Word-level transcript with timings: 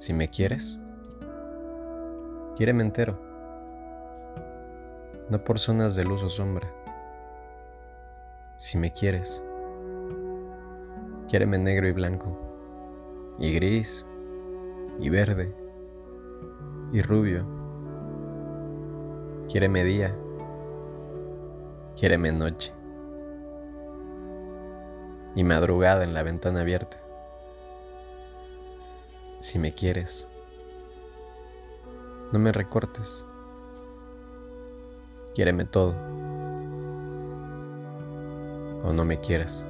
Si 0.00 0.14
me 0.14 0.30
quieres, 0.30 0.80
quiéreme 2.56 2.82
entero, 2.82 3.20
no 5.28 5.44
por 5.44 5.58
zonas 5.58 5.94
de 5.94 6.04
luz 6.04 6.22
o 6.22 6.30
sombra. 6.30 6.66
Si 8.56 8.78
me 8.78 8.94
quieres, 8.94 9.44
quiéreme 11.28 11.58
negro 11.58 11.86
y 11.86 11.92
blanco, 11.92 12.34
y 13.38 13.52
gris, 13.52 14.06
y 15.00 15.10
verde, 15.10 15.54
y 16.92 17.02
rubio. 17.02 17.46
Quiéreme 19.48 19.84
día, 19.84 20.16
quiéreme 21.94 22.32
noche, 22.32 22.72
y 25.34 25.44
madrugada 25.44 26.04
en 26.04 26.14
la 26.14 26.22
ventana 26.22 26.62
abierta 26.62 27.09
si 29.40 29.58
me 29.58 29.72
quieres, 29.72 30.28
no 32.30 32.38
me 32.38 32.52
recortes. 32.52 33.24
Quiéreme 35.34 35.64
todo. 35.64 35.94
O 38.84 38.92
no 38.92 39.04
me 39.04 39.18
quieras. 39.20 39.64